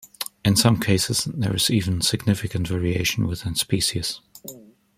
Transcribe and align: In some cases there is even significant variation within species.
In 0.43 0.55
some 0.55 0.79
cases 0.79 1.25
there 1.25 1.55
is 1.55 1.69
even 1.69 2.01
significant 2.01 2.67
variation 2.67 3.27
within 3.27 3.53
species. 3.53 4.19